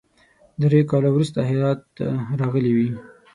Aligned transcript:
درې 0.61 0.79
کاله 0.89 1.09
وروسته 1.11 1.39
هرات 1.49 1.81
راغلی 2.39 2.71
وي. 2.77 2.89